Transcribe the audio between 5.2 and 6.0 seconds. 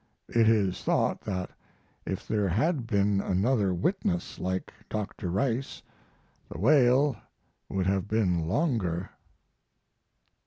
Rice